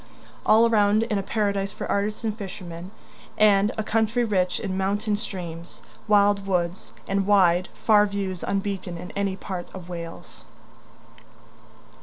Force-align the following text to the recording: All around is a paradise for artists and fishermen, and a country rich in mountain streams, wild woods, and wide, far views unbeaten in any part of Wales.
All 0.47 0.67
around 0.67 1.03
is 1.03 1.15
a 1.15 1.21
paradise 1.21 1.71
for 1.71 1.85
artists 1.85 2.23
and 2.23 2.35
fishermen, 2.35 2.89
and 3.37 3.71
a 3.77 3.83
country 3.83 4.23
rich 4.23 4.59
in 4.59 4.75
mountain 4.75 5.15
streams, 5.15 5.83
wild 6.07 6.47
woods, 6.47 6.91
and 7.07 7.27
wide, 7.27 7.69
far 7.85 8.07
views 8.07 8.41
unbeaten 8.43 8.97
in 8.97 9.11
any 9.11 9.35
part 9.35 9.67
of 9.75 9.89
Wales. 9.89 10.43